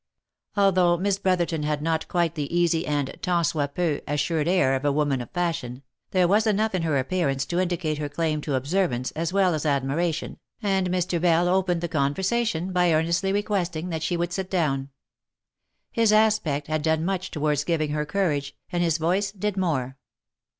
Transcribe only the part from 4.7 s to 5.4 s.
of a woman of